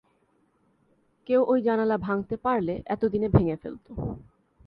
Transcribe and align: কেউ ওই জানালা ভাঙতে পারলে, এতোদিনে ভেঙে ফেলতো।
কেউ 1.29 1.41
ওই 1.47 1.59
জানালা 1.61 1.97
ভাঙতে 1.97 2.35
পারলে, 2.37 2.75
এতোদিনে 2.85 3.27
ভেঙে 3.29 3.55
ফেলতো। 3.55 3.91